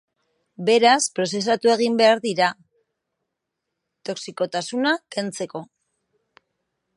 [0.69, 2.47] Beraz, prozesatu egin behar dira
[4.11, 5.63] toxikotasuna kentzeko.